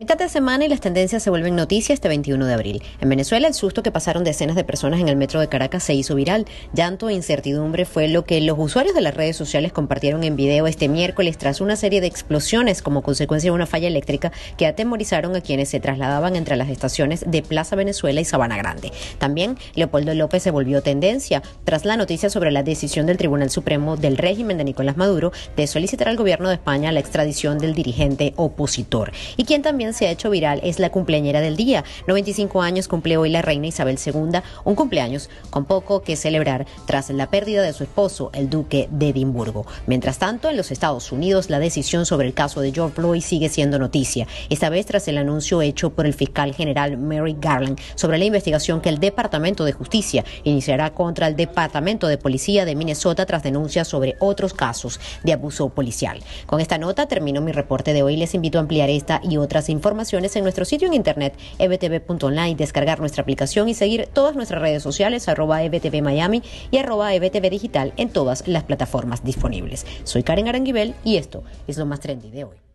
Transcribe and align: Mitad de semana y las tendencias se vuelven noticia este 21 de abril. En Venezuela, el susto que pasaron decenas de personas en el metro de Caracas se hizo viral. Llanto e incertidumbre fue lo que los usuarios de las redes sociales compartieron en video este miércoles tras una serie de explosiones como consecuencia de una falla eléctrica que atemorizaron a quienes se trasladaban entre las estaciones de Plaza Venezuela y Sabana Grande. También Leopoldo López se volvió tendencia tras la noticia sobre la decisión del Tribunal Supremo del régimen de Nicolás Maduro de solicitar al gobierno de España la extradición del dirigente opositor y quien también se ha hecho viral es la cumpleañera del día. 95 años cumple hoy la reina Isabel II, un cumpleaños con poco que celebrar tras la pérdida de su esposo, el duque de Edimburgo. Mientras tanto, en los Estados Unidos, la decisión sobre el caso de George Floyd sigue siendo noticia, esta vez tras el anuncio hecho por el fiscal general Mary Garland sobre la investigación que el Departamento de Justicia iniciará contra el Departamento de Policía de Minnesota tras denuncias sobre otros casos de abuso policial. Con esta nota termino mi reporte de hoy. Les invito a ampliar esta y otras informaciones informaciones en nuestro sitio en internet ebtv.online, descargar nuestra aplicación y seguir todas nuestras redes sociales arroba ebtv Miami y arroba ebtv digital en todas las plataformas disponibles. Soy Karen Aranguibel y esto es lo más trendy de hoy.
Mitad 0.00 0.16
de 0.16 0.28
semana 0.28 0.64
y 0.64 0.68
las 0.68 0.80
tendencias 0.80 1.24
se 1.24 1.28
vuelven 1.28 1.56
noticia 1.56 1.92
este 1.92 2.06
21 2.06 2.46
de 2.46 2.54
abril. 2.54 2.82
En 3.00 3.08
Venezuela, 3.08 3.48
el 3.48 3.54
susto 3.54 3.82
que 3.82 3.90
pasaron 3.90 4.22
decenas 4.22 4.54
de 4.54 4.62
personas 4.62 5.00
en 5.00 5.08
el 5.08 5.16
metro 5.16 5.40
de 5.40 5.48
Caracas 5.48 5.82
se 5.82 5.92
hizo 5.92 6.14
viral. 6.14 6.46
Llanto 6.72 7.08
e 7.08 7.14
incertidumbre 7.14 7.84
fue 7.84 8.06
lo 8.06 8.24
que 8.24 8.40
los 8.40 8.56
usuarios 8.60 8.94
de 8.94 9.00
las 9.00 9.16
redes 9.16 9.36
sociales 9.36 9.72
compartieron 9.72 10.22
en 10.22 10.36
video 10.36 10.68
este 10.68 10.86
miércoles 10.86 11.36
tras 11.36 11.60
una 11.60 11.74
serie 11.74 12.00
de 12.00 12.06
explosiones 12.06 12.80
como 12.80 13.02
consecuencia 13.02 13.50
de 13.50 13.56
una 13.56 13.66
falla 13.66 13.88
eléctrica 13.88 14.30
que 14.56 14.68
atemorizaron 14.68 15.34
a 15.34 15.40
quienes 15.40 15.68
se 15.68 15.80
trasladaban 15.80 16.36
entre 16.36 16.54
las 16.54 16.68
estaciones 16.68 17.24
de 17.26 17.42
Plaza 17.42 17.74
Venezuela 17.74 18.20
y 18.20 18.24
Sabana 18.24 18.56
Grande. 18.56 18.92
También 19.18 19.58
Leopoldo 19.74 20.14
López 20.14 20.44
se 20.44 20.52
volvió 20.52 20.80
tendencia 20.80 21.42
tras 21.64 21.84
la 21.84 21.96
noticia 21.96 22.30
sobre 22.30 22.52
la 22.52 22.62
decisión 22.62 23.06
del 23.06 23.16
Tribunal 23.16 23.50
Supremo 23.50 23.96
del 23.96 24.16
régimen 24.16 24.58
de 24.58 24.64
Nicolás 24.64 24.96
Maduro 24.96 25.32
de 25.56 25.66
solicitar 25.66 26.08
al 26.08 26.16
gobierno 26.16 26.50
de 26.50 26.54
España 26.54 26.92
la 26.92 27.00
extradición 27.00 27.58
del 27.58 27.74
dirigente 27.74 28.32
opositor 28.36 29.10
y 29.36 29.42
quien 29.42 29.62
también 29.88 29.94
se 29.94 30.06
ha 30.06 30.10
hecho 30.10 30.28
viral 30.28 30.60
es 30.64 30.78
la 30.80 30.90
cumpleañera 30.90 31.40
del 31.40 31.56
día. 31.56 31.82
95 32.06 32.60
años 32.60 32.88
cumple 32.88 33.16
hoy 33.16 33.30
la 33.30 33.40
reina 33.40 33.68
Isabel 33.68 33.98
II, 34.04 34.40
un 34.64 34.74
cumpleaños 34.74 35.30
con 35.48 35.64
poco 35.64 36.02
que 36.02 36.16
celebrar 36.16 36.66
tras 36.84 37.08
la 37.08 37.30
pérdida 37.30 37.62
de 37.62 37.72
su 37.72 37.84
esposo, 37.84 38.30
el 38.34 38.50
duque 38.50 38.88
de 38.90 39.08
Edimburgo. 39.08 39.64
Mientras 39.86 40.18
tanto, 40.18 40.50
en 40.50 40.58
los 40.58 40.70
Estados 40.70 41.10
Unidos, 41.10 41.48
la 41.48 41.58
decisión 41.58 42.04
sobre 42.04 42.26
el 42.26 42.34
caso 42.34 42.60
de 42.60 42.72
George 42.72 42.96
Floyd 42.96 43.22
sigue 43.22 43.48
siendo 43.48 43.78
noticia, 43.78 44.26
esta 44.50 44.68
vez 44.68 44.84
tras 44.84 45.08
el 45.08 45.16
anuncio 45.16 45.62
hecho 45.62 45.88
por 45.90 46.04
el 46.04 46.12
fiscal 46.12 46.54
general 46.54 46.98
Mary 46.98 47.36
Garland 47.40 47.80
sobre 47.94 48.18
la 48.18 48.26
investigación 48.26 48.82
que 48.82 48.90
el 48.90 48.98
Departamento 48.98 49.64
de 49.64 49.72
Justicia 49.72 50.24
iniciará 50.44 50.92
contra 50.92 51.28
el 51.28 51.36
Departamento 51.36 52.08
de 52.08 52.18
Policía 52.18 52.66
de 52.66 52.74
Minnesota 52.74 53.24
tras 53.24 53.42
denuncias 53.42 53.88
sobre 53.88 54.16
otros 54.18 54.52
casos 54.52 55.00
de 55.24 55.32
abuso 55.32 55.70
policial. 55.70 56.20
Con 56.44 56.60
esta 56.60 56.76
nota 56.76 57.06
termino 57.06 57.40
mi 57.40 57.52
reporte 57.52 57.94
de 57.94 58.02
hoy. 58.02 58.16
Les 58.16 58.34
invito 58.34 58.58
a 58.58 58.60
ampliar 58.60 58.90
esta 58.90 59.22
y 59.22 59.38
otras 59.38 59.68
informaciones 59.68 59.77
informaciones 59.78 60.36
en 60.36 60.42
nuestro 60.42 60.64
sitio 60.64 60.88
en 60.88 60.94
internet 60.94 61.34
ebtv.online, 61.58 62.56
descargar 62.56 63.00
nuestra 63.00 63.22
aplicación 63.22 63.68
y 63.68 63.74
seguir 63.74 64.08
todas 64.12 64.36
nuestras 64.36 64.60
redes 64.60 64.82
sociales 64.82 65.28
arroba 65.28 65.62
ebtv 65.62 66.02
Miami 66.02 66.42
y 66.70 66.78
arroba 66.78 67.14
ebtv 67.14 67.48
digital 67.48 67.92
en 67.96 68.10
todas 68.10 68.46
las 68.46 68.64
plataformas 68.64 69.24
disponibles. 69.24 69.86
Soy 70.04 70.22
Karen 70.22 70.48
Aranguibel 70.48 70.94
y 71.04 71.16
esto 71.16 71.44
es 71.66 71.78
lo 71.78 71.86
más 71.86 72.00
trendy 72.00 72.30
de 72.30 72.44
hoy. 72.44 72.67